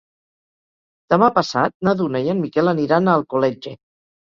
Demà 1.15 1.29
passat 1.37 1.77
na 1.89 1.95
Duna 2.03 2.25
i 2.27 2.35
en 2.37 2.45
Miquel 2.49 2.77
aniran 2.77 3.09
a 3.17 3.21
Alcoletge. 3.23 3.81